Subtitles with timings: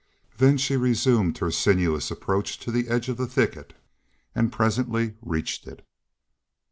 [0.39, 3.75] Then she resumed her sinuous approach to the edge of the thicket,
[4.33, 5.85] and presently reached it.